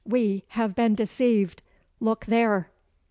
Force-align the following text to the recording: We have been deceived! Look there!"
We 0.03 0.45
have 0.47 0.73
been 0.73 0.95
deceived! 0.95 1.61
Look 1.99 2.25
there!" 2.25 2.71